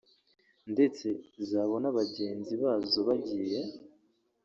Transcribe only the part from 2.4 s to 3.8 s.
bazo bagiye